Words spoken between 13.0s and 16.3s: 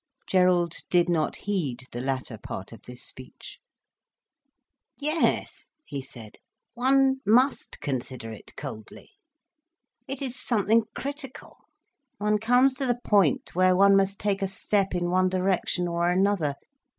point where one must take a step in one direction or